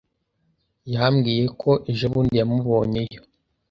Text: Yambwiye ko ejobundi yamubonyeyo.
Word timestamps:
Yambwiye 0.93 1.43
ko 1.61 1.71
ejobundi 1.91 2.33
yamubonyeyo. 2.37 3.21